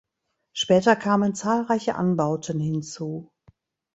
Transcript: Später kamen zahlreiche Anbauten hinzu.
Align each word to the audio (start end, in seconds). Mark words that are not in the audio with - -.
Später 0.53 0.95
kamen 0.95 1.35
zahlreiche 1.35 1.93
Anbauten 1.93 2.59
hinzu. 2.59 3.29